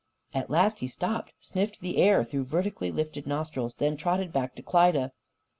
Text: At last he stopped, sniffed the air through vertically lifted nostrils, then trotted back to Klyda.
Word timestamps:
At 0.33 0.49
last 0.49 0.79
he 0.79 0.87
stopped, 0.87 1.31
sniffed 1.39 1.79
the 1.79 1.97
air 1.97 2.23
through 2.23 2.45
vertically 2.45 2.91
lifted 2.91 3.27
nostrils, 3.27 3.75
then 3.75 3.97
trotted 3.97 4.33
back 4.33 4.55
to 4.55 4.63
Klyda. 4.63 5.11